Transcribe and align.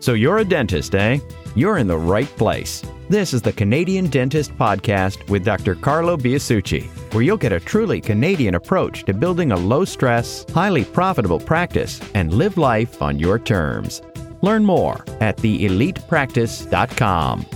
So 0.00 0.14
you're 0.14 0.38
a 0.38 0.44
dentist, 0.44 0.94
eh? 0.94 1.18
You're 1.54 1.76
in 1.76 1.86
the 1.86 1.98
right 1.98 2.28
place. 2.36 2.82
This 3.10 3.34
is 3.34 3.42
the 3.42 3.52
Canadian 3.52 4.06
Dentist 4.06 4.56
Podcast 4.56 5.28
with 5.28 5.44
Dr. 5.44 5.74
Carlo 5.74 6.16
Biasucci, 6.16 6.86
where 7.12 7.22
you'll 7.22 7.36
get 7.36 7.52
a 7.52 7.60
truly 7.60 8.00
Canadian 8.00 8.54
approach 8.54 9.04
to 9.04 9.12
building 9.12 9.52
a 9.52 9.56
low 9.56 9.84
stress, 9.84 10.46
highly 10.54 10.84
profitable 10.84 11.38
practice 11.38 12.00
and 12.14 12.32
live 12.32 12.56
life 12.56 13.02
on 13.02 13.18
your 13.18 13.38
terms. 13.38 14.00
Learn 14.40 14.64
more 14.64 15.04
at 15.20 15.36
theelitepractice.com. 15.36 17.46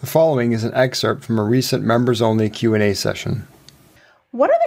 The 0.00 0.06
following 0.06 0.52
is 0.52 0.64
an 0.64 0.74
excerpt 0.74 1.24
from 1.24 1.38
a 1.38 1.44
recent 1.44 1.82
members-only 1.82 2.50
Q&A 2.50 2.94
session. 2.94 3.48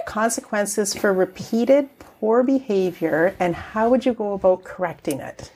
What 0.02 0.08
are 0.08 0.14
the 0.14 0.20
consequences 0.20 0.94
for 0.94 1.12
repeated 1.12 1.88
poor 1.98 2.42
behavior 2.42 3.36
and 3.38 3.54
how 3.54 3.88
would 3.88 4.04
you 4.04 4.14
go 4.14 4.32
about 4.32 4.64
correcting 4.64 5.20
it? 5.20 5.52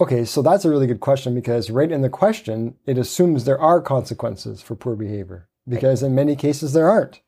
Okay, 0.00 0.24
so 0.24 0.42
that's 0.42 0.64
a 0.64 0.70
really 0.70 0.88
good 0.88 1.00
question 1.00 1.32
because 1.34 1.70
right 1.70 1.92
in 1.92 2.02
the 2.02 2.08
question, 2.08 2.74
it 2.86 2.98
assumes 2.98 3.44
there 3.44 3.60
are 3.60 3.80
consequences 3.80 4.60
for 4.60 4.74
poor 4.74 4.96
behavior 4.96 5.48
because 5.68 6.02
in 6.02 6.12
many 6.12 6.34
cases 6.34 6.72
there 6.72 6.88
aren't, 6.88 7.20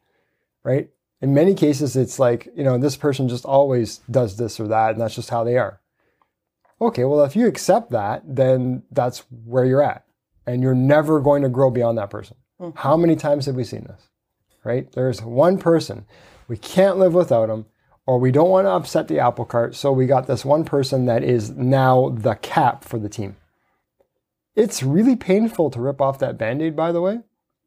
right? 0.65 0.91
In 1.20 1.33
many 1.33 1.55
cases, 1.55 1.95
it's 1.95 2.19
like, 2.19 2.48
you 2.56 2.65
know, 2.65 2.78
this 2.78 2.97
person 2.97 3.28
just 3.28 3.45
always 3.45 3.98
does 4.11 4.37
this 4.37 4.59
or 4.59 4.67
that 4.67 4.91
and 4.91 5.01
that's 5.01 5.14
just 5.14 5.30
how 5.30 5.45
they 5.45 5.56
are. 5.59 5.80
Okay, 6.80 7.05
well, 7.05 7.23
if 7.23 7.37
you 7.37 7.47
accept 7.47 7.92
that, 7.92 8.23
then 8.27 8.83
that's 8.91 9.20
where 9.45 9.64
you're 9.64 9.83
at 9.83 10.05
and 10.47 10.62
you're 10.62 10.75
never 10.75 11.20
going 11.20 11.42
to 11.42 11.48
grow 11.48 11.70
beyond 11.70 11.97
that 11.98 12.11
person. 12.11 12.37
Mm-hmm. 12.61 12.77
How 12.78 12.97
many 12.97 13.14
times 13.14 13.47
have 13.47 13.55
we 13.55 13.64
seen 13.64 13.84
this? 13.84 14.09
Right? 14.64 14.91
There's 14.92 15.23
one 15.23 15.59
person. 15.59 16.06
We 16.48 16.56
can't 16.56 16.98
live 16.98 17.14
without 17.14 17.46
them, 17.46 17.66
or 18.06 18.18
we 18.18 18.30
don't 18.30 18.50
want 18.50 18.66
to 18.66 18.70
upset 18.70 19.09
the 19.09 19.18
apple 19.18 19.45
cart. 19.45 19.74
So 19.74 19.92
we 19.92 20.06
got 20.06 20.27
this 20.27 20.45
one 20.45 20.64
person 20.64 21.06
that 21.06 21.25
is 21.25 21.50
now 21.50 22.11
the 22.11 22.36
cap 22.36 22.84
for 22.84 22.98
the 22.98 23.08
team. 23.08 23.36
It's 24.55 24.83
really 24.83 25.16
painful 25.16 25.70
to 25.70 25.80
rip 25.80 26.00
off 26.00 26.19
that 26.20 26.38
band 26.38 26.62
aid, 26.62 26.77
by 26.77 26.92
the 26.92 27.00
way. 27.00 27.20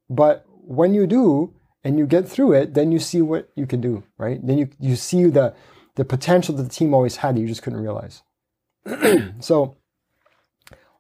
But 0.10 0.46
when 0.48 0.94
you 0.94 1.06
do 1.06 1.54
and 1.84 2.00
you 2.00 2.08
get 2.08 2.28
through 2.28 2.54
it, 2.54 2.74
then 2.74 2.92
you 2.92 3.00
see 3.00 3.22
what 3.22 3.50
you 3.56 3.68
can 3.68 3.80
do, 3.82 4.04
right? 4.18 4.46
Then 4.46 4.58
you, 4.58 4.70
you 4.80 4.96
see 4.96 5.26
the, 5.26 5.54
the 5.96 6.06
potential 6.06 6.56
that 6.56 6.64
the 6.64 6.70
team 6.70 6.94
always 6.94 7.18
had 7.18 7.36
that 7.36 7.42
you 7.42 7.48
just 7.48 7.62
couldn't 7.62 7.82
realize. 7.82 8.24
so 9.40 9.78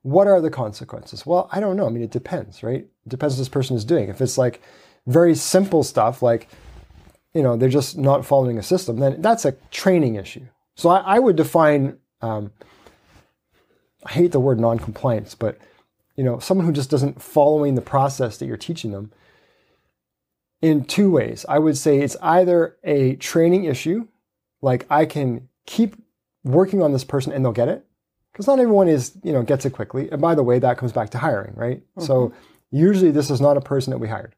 what 0.01 0.27
are 0.27 0.41
the 0.41 0.49
consequences? 0.49 1.25
Well, 1.25 1.49
I 1.51 1.59
don't 1.59 1.75
know. 1.75 1.87
I 1.87 1.89
mean, 1.89 2.03
it 2.03 2.11
depends, 2.11 2.63
right? 2.63 2.81
It 2.81 3.09
depends 3.09 3.35
what 3.35 3.39
this 3.39 3.49
person 3.49 3.75
is 3.75 3.85
doing. 3.85 4.09
If 4.09 4.21
it's 4.21 4.37
like 4.37 4.61
very 5.07 5.35
simple 5.35 5.83
stuff, 5.83 6.21
like, 6.21 6.49
you 7.33 7.43
know, 7.43 7.55
they're 7.55 7.69
just 7.69 7.97
not 7.97 8.25
following 8.25 8.57
a 8.57 8.63
system, 8.63 8.99
then 8.99 9.21
that's 9.21 9.45
a 9.45 9.53
training 9.71 10.15
issue. 10.15 10.45
So 10.75 10.89
I, 10.89 11.15
I 11.15 11.19
would 11.19 11.35
define, 11.35 11.97
um, 12.21 12.51
I 14.05 14.11
hate 14.11 14.31
the 14.31 14.39
word 14.39 14.59
non-compliance, 14.59 15.35
but, 15.35 15.57
you 16.15 16.23
know, 16.23 16.39
someone 16.39 16.65
who 16.65 16.73
just 16.73 16.89
doesn't 16.89 17.21
following 17.21 17.75
the 17.75 17.81
process 17.81 18.37
that 18.37 18.45
you're 18.45 18.57
teaching 18.57 18.91
them 18.91 19.11
in 20.61 20.83
two 20.83 21.11
ways. 21.11 21.45
I 21.47 21.59
would 21.59 21.77
say 21.77 21.99
it's 21.99 22.17
either 22.21 22.77
a 22.83 23.15
training 23.15 23.65
issue, 23.65 24.07
like 24.61 24.85
I 24.89 25.05
can 25.05 25.47
keep 25.65 25.95
working 26.43 26.81
on 26.81 26.91
this 26.93 27.03
person 27.03 27.31
and 27.31 27.45
they'll 27.45 27.51
get 27.51 27.69
it, 27.69 27.85
because 28.31 28.47
not 28.47 28.59
everyone 28.59 28.87
is 28.87 29.17
you 29.23 29.33
know 29.33 29.43
gets 29.43 29.65
it 29.65 29.71
quickly. 29.71 30.09
And 30.11 30.21
by 30.21 30.35
the 30.35 30.43
way, 30.43 30.59
that 30.59 30.77
comes 30.77 30.91
back 30.91 31.09
to 31.11 31.17
hiring, 31.17 31.53
right? 31.55 31.79
Mm-hmm. 31.79 32.03
So 32.03 32.33
usually 32.71 33.11
this 33.11 33.29
is 33.29 33.39
not 33.39 33.57
a 33.57 33.61
person 33.61 33.91
that 33.91 33.99
we 33.99 34.07
hired. 34.07 34.35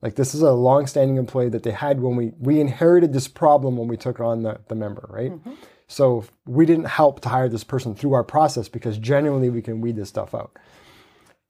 Like 0.00 0.14
this 0.14 0.34
is 0.34 0.42
a 0.42 0.52
long-standing 0.52 1.16
employee 1.16 1.48
that 1.50 1.64
they 1.64 1.72
had 1.72 2.00
when 2.00 2.16
we 2.16 2.32
we 2.38 2.60
inherited 2.60 3.12
this 3.12 3.28
problem 3.28 3.76
when 3.76 3.88
we 3.88 3.96
took 3.96 4.20
on 4.20 4.42
the, 4.42 4.60
the 4.68 4.74
member, 4.74 5.06
right? 5.10 5.32
Mm-hmm. 5.32 5.54
So 5.88 6.24
we 6.46 6.66
didn't 6.66 6.84
help 6.84 7.20
to 7.20 7.30
hire 7.30 7.48
this 7.48 7.64
person 7.64 7.94
through 7.94 8.12
our 8.12 8.22
process 8.22 8.68
because 8.68 8.98
genuinely 8.98 9.48
we 9.50 9.62
can 9.62 9.80
weed 9.80 9.96
this 9.96 10.10
stuff 10.10 10.34
out. 10.34 10.56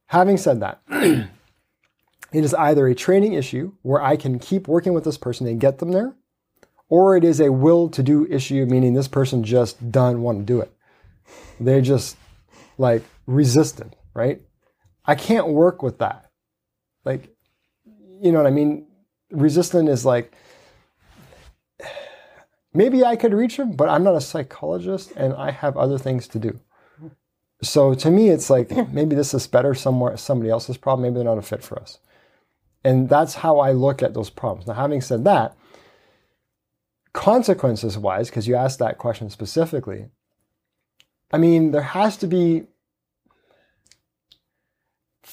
Having 0.06 0.38
said 0.38 0.60
that, 0.60 0.81
it 0.91 1.28
is 2.32 2.54
either 2.54 2.86
a 2.86 2.94
training 2.94 3.34
issue 3.34 3.72
where 3.82 4.00
I 4.00 4.16
can 4.16 4.38
keep 4.38 4.69
working 4.69 4.94
with 4.94 5.04
this 5.04 5.19
person 5.19 5.47
and 5.47 5.60
get 5.60 5.78
them 5.78 5.91
there, 5.91 6.15
or 6.88 7.16
it 7.16 7.25
is 7.25 7.41
a 7.41 7.53
will 7.53 7.88
to 7.91 8.03
do 8.03 8.26
issue, 8.30 8.65
meaning 8.65 8.94
this 8.94 9.09
person 9.09 9.42
just 9.42 9.91
doesn't 9.91 10.22
want 10.22 10.38
to 10.38 10.44
do 10.44 10.60
it. 10.60 10.72
They're 11.60 11.82
just 11.82 12.16
like 12.78 13.03
resistant, 13.26 13.97
right? 14.15 14.41
I 15.04 15.16
can't 15.16 15.48
work 15.48 15.82
with 15.82 15.98
that. 15.98 16.30
Like, 17.04 17.34
you 18.20 18.32
know 18.32 18.38
what 18.38 18.46
I 18.46 18.50
mean? 18.50 18.86
Resistant 19.30 19.88
is 19.88 20.04
like, 20.04 20.32
maybe 22.74 23.04
I 23.04 23.16
could 23.16 23.34
reach 23.34 23.56
him, 23.56 23.72
but 23.72 23.88
I'm 23.88 24.04
not 24.04 24.14
a 24.14 24.20
psychologist 24.20 25.12
and 25.16 25.34
I 25.34 25.50
have 25.50 25.76
other 25.76 25.98
things 25.98 26.28
to 26.28 26.38
do. 26.38 26.60
So 27.62 27.94
to 27.94 28.10
me, 28.10 28.28
it's 28.28 28.50
like 28.50 28.70
maybe 28.92 29.16
this 29.16 29.34
is 29.34 29.46
better 29.46 29.74
somewhere, 29.74 30.16
somebody 30.16 30.50
else's 30.50 30.76
problem. 30.76 31.02
Maybe 31.02 31.16
they're 31.16 31.24
not 31.24 31.38
a 31.38 31.42
fit 31.42 31.62
for 31.62 31.78
us. 31.78 31.98
And 32.84 33.08
that's 33.08 33.34
how 33.34 33.58
I 33.58 33.72
look 33.72 34.02
at 34.02 34.14
those 34.14 34.30
problems. 34.30 34.66
Now, 34.66 34.74
having 34.74 35.00
said 35.00 35.24
that, 35.24 35.56
consequences 37.12 37.98
wise, 37.98 38.30
because 38.30 38.46
you 38.46 38.54
asked 38.54 38.78
that 38.78 38.98
question 38.98 39.28
specifically, 39.30 40.06
I 41.32 41.38
mean, 41.38 41.72
there 41.72 41.82
has 41.82 42.16
to 42.18 42.26
be 42.26 42.66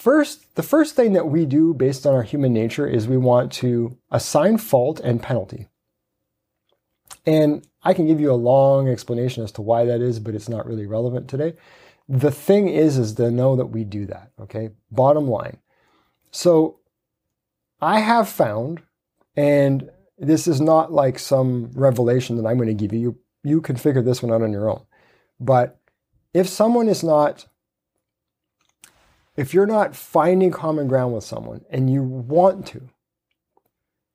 first 0.06 0.54
the 0.54 0.62
first 0.62 0.96
thing 0.96 1.14
that 1.14 1.28
we 1.28 1.48
do 1.48 1.74
based 1.74 2.06
on 2.06 2.14
our 2.14 2.22
human 2.22 2.54
nature 2.54 2.86
is 2.86 3.08
we 3.08 3.18
want 3.18 3.52
to 3.52 3.98
assign 4.12 4.60
fault 4.60 5.00
and 5.00 5.22
penalty. 5.22 5.68
And 7.26 7.68
I 7.82 7.96
can 7.96 8.06
give 8.06 8.20
you 8.20 8.32
a 8.32 8.44
long 8.52 8.88
explanation 8.88 9.44
as 9.44 9.52
to 9.54 9.64
why 9.64 9.86
that 9.86 10.02
is, 10.02 10.20
but 10.20 10.36
it's 10.36 10.48
not 10.48 10.68
really 10.68 10.86
relevant 10.86 11.28
today. 11.28 11.54
The 12.08 12.30
thing 12.30 12.70
is 12.70 13.00
is 13.00 13.16
to 13.16 13.32
know 13.32 13.56
that 13.56 13.68
we 13.68 13.84
do 13.84 14.06
that, 14.06 14.30
okay? 14.40 14.70
Bottom 14.92 15.28
line. 15.28 15.58
So 16.30 16.80
I 17.82 18.00
have 18.00 18.30
found 18.30 18.84
and 19.36 19.90
this 20.20 20.48
is 20.48 20.62
not 20.62 20.94
like 20.94 21.18
some 21.18 21.72
revelation 21.74 22.38
that 22.38 22.48
I'm 22.48 22.58
going 22.58 22.68
to 22.68 22.76
give 22.76 22.94
you. 22.94 23.00
You, 23.00 23.18
you 23.44 23.60
can 23.60 23.76
figure 23.76 24.04
this 24.04 24.22
one 24.22 24.32
out 24.32 24.44
on 24.44 24.52
your 24.52 24.70
own. 24.70 24.86
But 25.40 25.80
if 26.32 26.48
someone 26.48 26.90
is 26.90 27.04
not 27.04 27.48
if 29.36 29.54
you're 29.54 29.66
not 29.66 29.96
finding 29.96 30.52
common 30.52 30.88
ground 30.88 31.14
with 31.14 31.24
someone 31.24 31.66
and 31.70 31.92
you 31.92 32.04
want 32.04 32.66
to, 32.68 32.90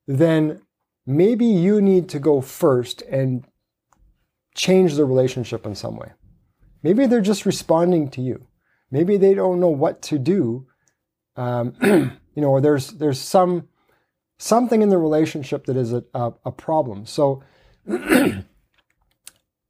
then 0.07 0.61
maybe 1.05 1.45
you 1.45 1.81
need 1.81 2.09
to 2.09 2.19
go 2.19 2.41
first 2.41 3.01
and 3.03 3.45
change 4.55 4.95
the 4.95 5.05
relationship 5.05 5.65
in 5.65 5.75
some 5.75 5.95
way. 5.95 6.11
Maybe 6.83 7.05
they're 7.05 7.21
just 7.21 7.45
responding 7.45 8.09
to 8.11 8.21
you. 8.21 8.47
Maybe 8.89 9.17
they 9.17 9.33
don't 9.33 9.59
know 9.59 9.69
what 9.69 10.01
to 10.03 10.17
do. 10.17 10.67
Um, 11.35 11.75
you 11.81 12.41
know, 12.41 12.49
or 12.49 12.61
there's 12.61 12.89
there's 12.89 13.19
some 13.19 13.69
something 14.37 14.81
in 14.81 14.89
the 14.89 14.97
relationship 14.97 15.65
that 15.65 15.77
is 15.77 15.93
a, 15.93 16.03
a, 16.13 16.33
a 16.45 16.51
problem. 16.51 17.05
So 17.05 17.43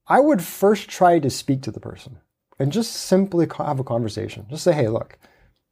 I 0.07 0.19
would 0.19 0.41
first 0.41 0.89
try 0.89 1.19
to 1.19 1.29
speak 1.29 1.61
to 1.63 1.71
the 1.71 1.79
person 1.79 2.17
and 2.57 2.71
just 2.71 2.93
simply 2.93 3.47
have 3.57 3.79
a 3.79 3.83
conversation. 3.83 4.47
Just 4.49 4.63
say, 4.63 4.73
hey, 4.73 4.87
look, 4.87 5.17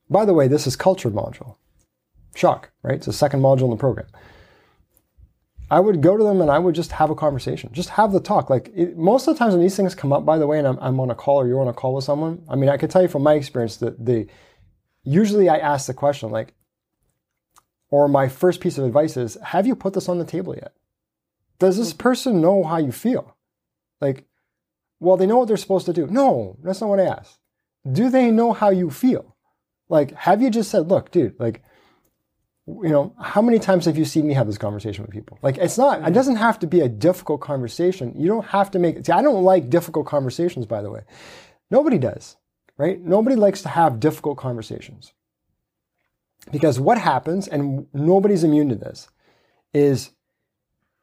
by 0.09 0.25
the 0.25 0.33
way, 0.33 0.47
this 0.47 0.67
is 0.67 0.75
culture 0.75 1.11
module. 1.11 1.55
Shock, 2.35 2.71
right? 2.83 2.95
It's 2.95 3.05
the 3.05 3.13
second 3.13 3.41
module 3.41 3.63
in 3.63 3.69
the 3.71 3.75
program. 3.75 4.07
I 5.71 5.79
would 5.79 6.01
go 6.01 6.17
to 6.17 6.23
them 6.23 6.41
and 6.41 6.49
I 6.49 6.57
would 6.57 6.73
just 6.73 6.93
have 6.93 7.11
a 7.11 7.15
conversation. 7.15 7.71
Just 7.73 7.89
have 7.89 8.11
the 8.11 8.19
talk. 8.19 8.49
Like 8.49 8.71
it, 8.75 8.97
most 8.97 9.27
of 9.27 9.35
the 9.35 9.39
times 9.39 9.53
when 9.53 9.61
these 9.61 9.75
things 9.75 9.93
come 9.93 10.11
up, 10.11 10.25
by 10.25 10.37
the 10.39 10.47
way, 10.47 10.57
and 10.57 10.67
I'm, 10.67 10.79
I'm 10.79 10.99
on 10.99 11.11
a 11.11 11.15
call 11.15 11.37
or 11.37 11.47
you're 11.47 11.61
on 11.61 11.67
a 11.67 11.73
call 11.73 11.93
with 11.93 12.05
someone, 12.05 12.43
I 12.49 12.55
mean, 12.55 12.69
I 12.69 12.77
can 12.77 12.89
tell 12.89 13.03
you 13.03 13.07
from 13.07 13.23
my 13.23 13.35
experience 13.35 13.77
that 13.77 14.03
the 14.03 14.27
usually 15.03 15.47
I 15.47 15.57
ask 15.57 15.85
the 15.85 15.93
question 15.93 16.31
like, 16.31 16.55
or 17.91 18.07
my 18.07 18.27
first 18.27 18.61
piece 18.61 18.77
of 18.77 18.85
advice 18.85 19.17
is, 19.17 19.37
have 19.43 19.67
you 19.67 19.75
put 19.75 19.93
this 19.93 20.09
on 20.09 20.19
the 20.19 20.25
table 20.25 20.55
yet? 20.55 20.73
Does 21.59 21.77
this 21.77 21.91
hmm. 21.91 21.97
person 21.97 22.41
know 22.41 22.63
how 22.63 22.77
you 22.77 22.91
feel? 22.91 23.35
Like, 24.01 24.25
well, 24.99 25.17
they 25.17 25.27
know 25.27 25.37
what 25.37 25.47
they're 25.47 25.57
supposed 25.57 25.85
to 25.85 25.93
do. 25.93 26.07
No, 26.07 26.57
that's 26.63 26.81
not 26.81 26.89
what 26.89 26.99
I 26.99 27.05
asked. 27.05 27.37
Do 27.89 28.09
they 28.09 28.31
know 28.31 28.53
how 28.53 28.69
you 28.69 28.89
feel? 28.89 29.35
Like, 29.89 30.13
have 30.13 30.41
you 30.41 30.49
just 30.49 30.69
said, 30.69 30.87
look, 30.87 31.11
dude, 31.11 31.39
like, 31.39 31.63
you 32.67 32.89
know, 32.89 33.15
how 33.19 33.41
many 33.41 33.57
times 33.57 33.85
have 33.85 33.97
you 33.97 34.05
seen 34.05 34.27
me 34.27 34.35
have 34.35 34.45
this 34.45 34.59
conversation 34.59 35.03
with 35.03 35.11
people? 35.11 35.39
Like, 35.41 35.57
it's 35.57 35.77
not, 35.77 36.07
it 36.07 36.13
doesn't 36.13 36.35
have 36.35 36.59
to 36.59 36.67
be 36.67 36.81
a 36.81 36.87
difficult 36.87 37.41
conversation. 37.41 38.13
You 38.15 38.27
don't 38.27 38.45
have 38.45 38.69
to 38.71 38.79
make, 38.79 39.03
see, 39.03 39.11
I 39.11 39.23
don't 39.23 39.43
like 39.43 39.71
difficult 39.71 40.05
conversations, 40.05 40.67
by 40.67 40.83
the 40.83 40.91
way. 40.91 41.01
Nobody 41.71 41.97
does, 41.97 42.37
right? 42.77 43.01
Nobody 43.01 43.35
likes 43.35 43.63
to 43.63 43.69
have 43.69 43.99
difficult 43.99 44.37
conversations. 44.37 45.13
Because 46.51 46.79
what 46.79 46.99
happens, 46.99 47.47
and 47.47 47.87
nobody's 47.91 48.43
immune 48.43 48.69
to 48.69 48.75
this, 48.75 49.09
is 49.73 50.11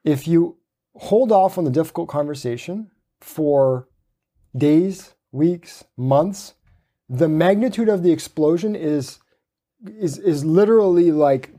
if 0.04 0.28
you 0.28 0.58
hold 0.94 1.32
off 1.32 1.58
on 1.58 1.64
the 1.64 1.70
difficult 1.70 2.08
conversation 2.08 2.90
for 3.20 3.88
days, 4.56 5.14
weeks, 5.32 5.84
months, 5.96 6.54
the 7.08 7.28
magnitude 7.28 7.88
of 7.88 8.02
the 8.02 8.12
explosion 8.12 8.74
is 8.74 9.18
is 9.86 10.18
is 10.18 10.44
literally 10.44 11.12
like 11.12 11.50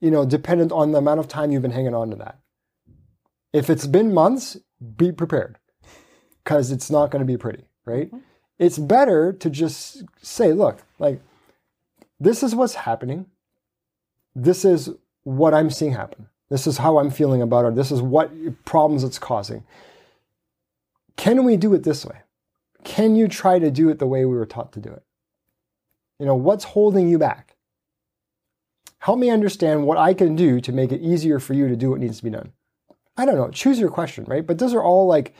you 0.00 0.10
know 0.10 0.24
dependent 0.24 0.72
on 0.72 0.92
the 0.92 0.98
amount 0.98 1.20
of 1.20 1.28
time 1.28 1.50
you've 1.50 1.62
been 1.62 1.70
hanging 1.70 1.94
on 1.94 2.10
to 2.10 2.16
that. 2.16 2.38
If 3.52 3.68
it's 3.68 3.86
been 3.86 4.14
months, 4.14 4.56
be 4.96 5.12
prepared. 5.12 5.58
because 6.44 6.70
it's 6.70 6.90
not 6.90 7.10
going 7.10 7.20
to 7.20 7.26
be 7.26 7.36
pretty, 7.36 7.64
right? 7.84 8.08
Mm-hmm. 8.08 8.18
It's 8.58 8.78
better 8.78 9.32
to 9.32 9.50
just 9.50 10.04
say, 10.20 10.52
look, 10.52 10.84
like, 10.98 11.20
this 12.20 12.42
is 12.42 12.54
what's 12.54 12.74
happening. 12.74 13.26
This 14.34 14.64
is 14.64 14.90
what 15.24 15.54
I'm 15.54 15.70
seeing 15.70 15.92
happen. 15.92 16.28
This 16.48 16.66
is 16.66 16.78
how 16.78 16.98
I'm 16.98 17.10
feeling 17.10 17.42
about 17.42 17.64
it. 17.64 17.74
This 17.74 17.90
is 17.90 18.02
what 18.02 18.30
problems 18.64 19.04
it's 19.04 19.18
causing. 19.18 19.64
Can 21.16 21.44
we 21.44 21.56
do 21.56 21.74
it 21.74 21.82
this 21.82 22.04
way? 22.04 22.18
Can 22.84 23.16
you 23.16 23.28
try 23.28 23.58
to 23.58 23.70
do 23.70 23.88
it 23.88 23.98
the 23.98 24.06
way 24.06 24.24
we 24.24 24.36
were 24.36 24.46
taught 24.46 24.72
to 24.72 24.80
do 24.80 24.90
it? 24.90 25.02
You 26.18 26.26
know, 26.26 26.34
what's 26.34 26.64
holding 26.64 27.08
you 27.08 27.18
back? 27.18 27.56
Help 28.98 29.18
me 29.18 29.30
understand 29.30 29.86
what 29.86 29.98
I 29.98 30.14
can 30.14 30.36
do 30.36 30.60
to 30.60 30.72
make 30.72 30.92
it 30.92 31.00
easier 31.00 31.40
for 31.40 31.54
you 31.54 31.68
to 31.68 31.76
do 31.76 31.90
what 31.90 32.00
needs 32.00 32.18
to 32.18 32.24
be 32.24 32.30
done. 32.30 32.52
I 33.16 33.24
don't 33.24 33.36
know, 33.36 33.50
choose 33.50 33.78
your 33.78 33.90
question, 33.90 34.24
right? 34.26 34.46
But 34.46 34.58
those 34.58 34.74
are 34.74 34.82
all 34.82 35.06
like 35.06 35.34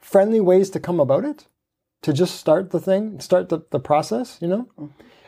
friendly 0.00 0.40
ways 0.40 0.70
to 0.70 0.80
come 0.80 0.98
about 1.00 1.24
it, 1.24 1.46
to 2.02 2.12
just 2.12 2.36
start 2.36 2.70
the 2.70 2.80
thing, 2.80 3.20
start 3.20 3.50
the, 3.50 3.60
the 3.70 3.78
process, 3.78 4.38
you 4.40 4.48
know? 4.48 4.68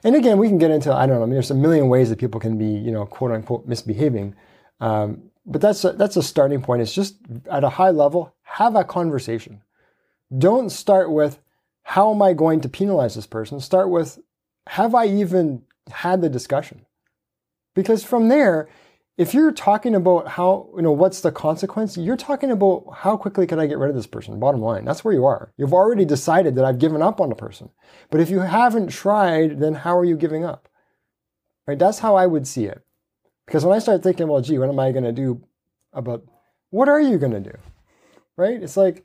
And 0.02 0.16
again, 0.16 0.38
we 0.38 0.48
can 0.48 0.56
get 0.56 0.70
into, 0.70 0.92
I 0.92 1.06
don't 1.06 1.16
know, 1.16 1.22
I 1.22 1.26
mean, 1.26 1.34
there's 1.34 1.50
a 1.50 1.54
million 1.54 1.88
ways 1.88 2.08
that 2.08 2.18
people 2.18 2.40
can 2.40 2.56
be, 2.56 2.64
you 2.64 2.90
know, 2.90 3.04
quote 3.04 3.32
unquote 3.32 3.66
misbehaving. 3.66 4.34
Um, 4.80 5.30
but 5.44 5.60
that's 5.60 5.84
a, 5.84 5.92
that's 5.92 6.16
a 6.16 6.22
starting 6.22 6.62
point. 6.62 6.80
It's 6.80 6.94
just 6.94 7.16
at 7.50 7.64
a 7.64 7.68
high 7.68 7.90
level, 7.90 8.34
have 8.42 8.76
a 8.76 8.84
conversation. 8.84 9.60
Don't 10.36 10.70
start 10.70 11.10
with, 11.10 11.40
how 11.82 12.12
am 12.12 12.22
I 12.22 12.32
going 12.32 12.60
to 12.60 12.68
penalize 12.68 13.14
this 13.14 13.26
person? 13.26 13.60
Start 13.60 13.90
with, 13.90 14.20
have 14.68 14.94
I 14.94 15.06
even 15.06 15.62
had 15.90 16.20
the 16.20 16.28
discussion? 16.28 16.86
Because 17.74 18.04
from 18.04 18.28
there, 18.28 18.68
if 19.16 19.34
you're 19.34 19.52
talking 19.52 19.94
about 19.94 20.28
how, 20.28 20.70
you 20.76 20.82
know, 20.82 20.92
what's 20.92 21.20
the 21.20 21.32
consequence, 21.32 21.96
you're 21.96 22.16
talking 22.16 22.50
about 22.50 22.84
how 22.98 23.16
quickly 23.16 23.46
can 23.46 23.58
I 23.58 23.66
get 23.66 23.78
rid 23.78 23.90
of 23.90 23.96
this 23.96 24.06
person? 24.06 24.38
Bottom 24.40 24.62
line, 24.62 24.84
that's 24.84 25.04
where 25.04 25.12
you 25.12 25.26
are. 25.26 25.52
You've 25.56 25.74
already 25.74 26.04
decided 26.04 26.54
that 26.54 26.64
I've 26.64 26.78
given 26.78 27.02
up 27.02 27.20
on 27.20 27.28
the 27.28 27.34
person. 27.34 27.70
But 28.10 28.20
if 28.20 28.30
you 28.30 28.40
haven't 28.40 28.88
tried, 28.88 29.60
then 29.60 29.74
how 29.74 29.98
are 29.98 30.04
you 30.04 30.16
giving 30.16 30.44
up? 30.44 30.68
Right? 31.66 31.78
That's 31.78 31.98
how 31.98 32.14
I 32.16 32.26
would 32.26 32.46
see 32.46 32.64
it. 32.64 32.82
Because 33.46 33.64
when 33.64 33.76
I 33.76 33.80
start 33.80 34.02
thinking, 34.02 34.28
well, 34.28 34.40
gee, 34.40 34.58
what 34.58 34.68
am 34.68 34.78
I 34.78 34.92
going 34.92 35.04
to 35.04 35.12
do 35.12 35.42
about 35.92 36.24
what 36.70 36.88
are 36.88 37.00
you 37.00 37.18
going 37.18 37.32
to 37.32 37.40
do? 37.40 37.56
Right? 38.36 38.62
It's 38.62 38.76
like, 38.76 39.04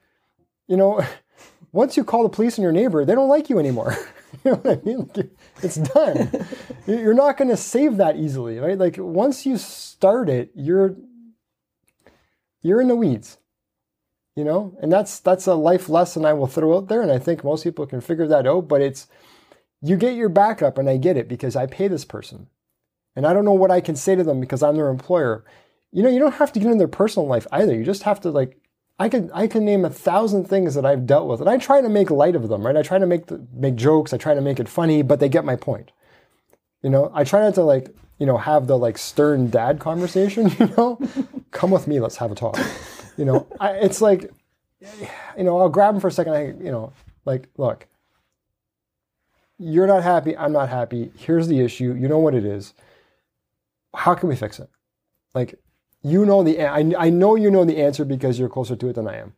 you 0.68 0.78
know, 0.78 1.06
once 1.72 1.98
you 1.98 2.04
call 2.04 2.24
the 2.24 2.30
police 2.30 2.58
on 2.58 2.64
your 2.64 2.72
neighbor, 2.72 3.06
they 3.06 3.16
don't 3.16 3.30
like 3.30 3.50
you 3.50 3.60
anymore. 3.60 3.96
you 4.44 4.52
know 4.52 4.58
what 4.58 4.80
I 4.80 4.82
mean? 4.86 5.10
Like, 5.16 5.30
it's 5.62 5.76
done. 5.76 6.46
you're 6.88 7.14
not 7.14 7.38
going 7.38 7.50
to 7.50 7.58
save 7.58 7.98
that 7.98 8.18
easily, 8.18 8.60
right? 8.60 8.78
Like 8.78 8.96
once 8.98 9.46
you 9.46 9.58
start 9.58 10.30
it, 10.30 10.52
you're 10.56 10.96
you're 12.62 12.82
in 12.82 12.88
the 12.88 12.96
weeds. 12.96 13.38
You 14.36 14.44
know, 14.44 14.78
and 14.82 14.92
that's 14.92 15.20
that's 15.20 15.48
a 15.48 15.56
life 15.56 15.88
lesson 15.88 16.26
I 16.26 16.34
will 16.34 16.48
throw 16.48 16.76
out 16.76 16.90
there, 16.90 17.02
and 17.02 17.10
I 17.10 17.20
think 17.20 17.42
most 17.42 17.64
people 17.64 17.86
can 17.86 18.02
figure 18.02 18.28
that 18.28 18.46
out. 18.46 18.68
But 18.68 18.82
it's 18.82 19.08
you 19.82 19.96
get 19.96 20.16
your 20.16 20.28
backup, 20.28 20.78
and 20.78 20.90
I 20.90 20.98
get 20.98 21.16
it 21.16 21.30
because 21.30 21.56
I 21.56 21.68
pay 21.68 21.88
this 21.88 22.04
person, 22.04 22.48
and 23.16 23.26
I 23.26 23.32
don't 23.32 23.46
know 23.46 23.54
what 23.54 23.72
I 23.72 23.80
can 23.80 23.96
say 23.96 24.14
to 24.14 24.26
them 24.26 24.42
because 24.42 24.62
I'm 24.62 24.76
their 24.76 24.90
employer. 24.90 25.46
You 25.94 26.04
know, 26.04 26.10
you 26.10 26.20
don't 26.20 26.34
have 26.34 26.52
to 26.52 26.60
get 26.60 26.70
in 26.70 26.80
their 26.80 26.90
personal 26.90 27.28
life 27.28 27.48
either. 27.50 27.74
You 27.74 27.86
just 27.86 28.04
have 28.04 28.20
to 28.22 28.30
like 28.30 28.60
I 28.98 29.10
can 29.10 29.30
I 29.34 29.48
can 29.48 29.66
name 29.66 29.84
a 29.84 29.90
thousand 29.90 30.46
things 30.46 30.74
that 30.76 30.86
I've 30.86 31.06
dealt 31.06 31.28
with, 31.28 31.42
and 31.42 31.50
I 31.50 31.58
try 31.58 31.82
to 31.82 31.90
make 31.90 32.10
light 32.10 32.36
of 32.36 32.48
them, 32.48 32.66
right? 32.66 32.78
I 32.78 32.82
try 32.82 32.98
to 32.98 33.06
make 33.06 33.28
the, 33.28 33.46
make 33.54 33.76
jokes, 33.76 34.14
I 34.14 34.18
try 34.18 34.34
to 34.34 34.42
make 34.42 34.60
it 34.60 34.70
funny, 34.70 35.02
but 35.02 35.20
they 35.20 35.28
get 35.28 35.44
my 35.44 35.56
point. 35.56 35.92
You 36.82 36.90
know, 36.90 37.12
I 37.14 37.24
try 37.26 37.42
not 37.42 37.56
to 37.56 37.64
like 37.64 37.94
you 38.20 38.26
know 38.26 38.38
have 38.38 38.68
the 38.68 38.78
like 38.78 38.98
stern 38.98 39.50
dad 39.50 39.80
conversation. 39.80 40.50
You 40.60 40.68
know, 40.78 41.00
come 41.52 41.72
with 41.72 41.88
me, 41.88 42.00
let's 42.00 42.16
have 42.18 42.32
a 42.32 42.36
talk. 42.36 42.58
You 43.18 43.26
know, 43.26 43.48
I, 43.60 43.72
it's 43.72 44.02
like, 44.02 44.32
you 45.38 45.44
know, 45.44 45.60
I'll 45.60 45.70
grab 45.70 45.96
him 45.96 46.02
for 46.02 46.08
a 46.08 46.12
second. 46.12 46.34
I 46.34 46.46
you 46.48 46.72
know, 46.72 46.94
like 47.26 47.50
look, 47.58 47.88
you're 49.58 49.88
not 49.88 50.04
happy, 50.04 50.38
I'm 50.38 50.54
not 50.54 50.70
happy. 50.70 51.12
Here's 51.18 51.50
the 51.50 51.60
issue. 51.60 51.94
You 51.94 52.08
know 52.08 52.20
what 52.20 52.34
it 52.34 52.46
is. 52.46 52.74
How 53.94 54.16
can 54.16 54.30
we 54.30 54.38
fix 54.38 54.60
it? 54.60 54.70
Like 55.34 55.60
you 56.06 56.24
know 56.24 56.44
the 56.44 56.62
I, 56.62 57.06
I 57.06 57.10
know 57.10 57.36
you 57.36 57.50
know 57.50 57.66
the 57.66 57.82
answer 57.82 58.06
because 58.06 58.38
you're 58.38 58.48
closer 58.48 58.76
to 58.76 58.90
it 58.90 58.94
than 58.94 59.08
I 59.08 59.18
am. 59.18 59.34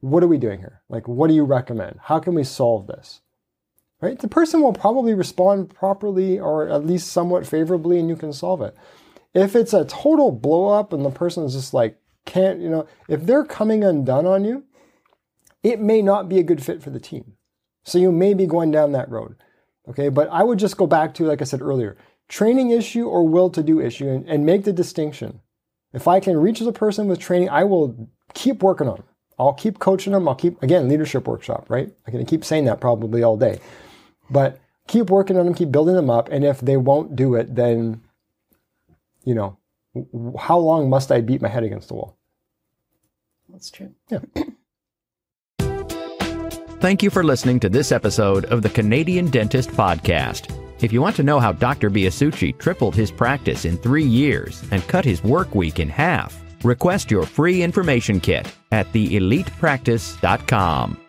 What 0.00 0.24
are 0.24 0.28
we 0.28 0.36
doing 0.36 0.58
here? 0.58 0.82
Like, 0.88 1.06
what 1.06 1.28
do 1.28 1.34
you 1.34 1.44
recommend? 1.44 2.00
How 2.02 2.18
can 2.18 2.34
we 2.34 2.42
solve 2.42 2.88
this? 2.88 3.20
Right? 4.00 4.18
The 4.18 4.26
person 4.26 4.62
will 4.62 4.72
probably 4.72 5.14
respond 5.14 5.72
properly 5.72 6.40
or 6.40 6.68
at 6.68 6.84
least 6.84 7.12
somewhat 7.12 7.46
favorably, 7.46 8.00
and 8.00 8.08
you 8.08 8.16
can 8.16 8.32
solve 8.32 8.60
it. 8.62 8.76
If 9.32 9.54
it's 9.54 9.72
a 9.72 9.84
total 9.84 10.32
blow 10.32 10.70
up 10.70 10.92
and 10.92 11.04
the 11.04 11.10
person 11.10 11.44
is 11.44 11.54
just 11.54 11.72
like 11.72 12.00
can't, 12.24 12.60
you 12.60 12.68
know, 12.68 12.86
if 13.08 13.24
they're 13.24 13.44
coming 13.44 13.84
undone 13.84 14.26
on 14.26 14.44
you, 14.44 14.64
it 15.62 15.80
may 15.80 16.02
not 16.02 16.28
be 16.28 16.40
a 16.40 16.44
good 16.44 16.64
fit 16.64 16.82
for 16.82 16.90
the 16.90 16.98
team. 16.98 17.34
So 17.84 17.98
you 17.98 18.10
may 18.10 18.34
be 18.34 18.46
going 18.46 18.72
down 18.72 18.90
that 18.92 19.08
road. 19.08 19.36
Okay, 19.88 20.08
but 20.08 20.28
I 20.30 20.42
would 20.42 20.58
just 20.58 20.76
go 20.76 20.88
back 20.88 21.14
to, 21.14 21.24
like 21.24 21.40
I 21.40 21.44
said 21.44 21.62
earlier, 21.62 21.96
training 22.28 22.70
issue 22.70 23.06
or 23.06 23.28
will 23.28 23.50
to 23.50 23.62
do 23.62 23.80
issue 23.80 24.08
and, 24.08 24.28
and 24.28 24.44
make 24.44 24.64
the 24.64 24.72
distinction. 24.72 25.40
If 25.92 26.08
I 26.08 26.20
can 26.20 26.38
reach 26.38 26.60
the 26.60 26.72
person 26.72 27.06
with 27.06 27.18
training, 27.18 27.50
I 27.50 27.64
will 27.64 28.08
keep 28.34 28.62
working 28.62 28.88
on 28.88 28.96
them. 28.96 29.04
I'll 29.38 29.52
keep 29.52 29.78
coaching 29.78 30.12
them. 30.12 30.28
I'll 30.28 30.34
keep, 30.34 30.62
again, 30.62 30.88
leadership 30.88 31.26
workshop, 31.26 31.66
right? 31.68 31.92
I 32.06 32.10
can 32.10 32.24
keep 32.24 32.44
saying 32.44 32.64
that 32.66 32.80
probably 32.80 33.22
all 33.22 33.36
day. 33.36 33.60
But 34.30 34.58
keep 34.86 35.10
working 35.10 35.36
on 35.36 35.44
them, 35.44 35.54
keep 35.54 35.70
building 35.70 35.94
them 35.94 36.10
up. 36.10 36.28
And 36.30 36.44
if 36.44 36.60
they 36.60 36.76
won't 36.76 37.16
do 37.16 37.34
it, 37.34 37.54
then, 37.54 38.02
you 39.24 39.34
know, 39.34 39.58
how 40.38 40.58
long 40.58 40.88
must 40.88 41.12
I 41.12 41.20
beat 41.20 41.42
my 41.42 41.48
head 41.48 41.64
against 41.64 41.88
the 41.88 41.94
wall? 41.94 42.16
That's 43.50 43.70
true. 43.70 43.92
Yeah. 44.08 44.20
Thank 46.80 47.02
you 47.02 47.10
for 47.10 47.22
listening 47.22 47.60
to 47.60 47.68
this 47.68 47.92
episode 47.92 48.46
of 48.46 48.62
the 48.62 48.70
Canadian 48.70 49.30
Dentist 49.30 49.70
Podcast. 49.70 50.61
If 50.82 50.92
you 50.92 51.00
want 51.00 51.16
to 51.16 51.22
know 51.22 51.38
how 51.38 51.52
Dr. 51.52 51.90
Biasucci 51.90 52.58
tripled 52.58 52.96
his 52.96 53.12
practice 53.12 53.64
in 53.64 53.78
three 53.78 54.04
years 54.04 54.64
and 54.72 54.82
cut 54.88 55.04
his 55.04 55.22
work 55.22 55.54
week 55.54 55.78
in 55.78 55.88
half, 55.88 56.42
request 56.64 57.08
your 57.08 57.24
free 57.24 57.62
information 57.62 58.18
kit 58.18 58.52
at 58.72 58.92
theelitepractice.com. 58.92 61.01